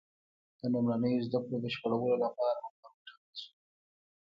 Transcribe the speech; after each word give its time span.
د 0.59 0.61
لومړنیو 0.73 1.25
زده 1.27 1.39
کړو 1.43 1.57
بشپړولو 1.63 2.15
لپاره 2.25 2.59
عمر 2.67 2.83
وټاکل 2.93 3.33
شو. 3.41 3.51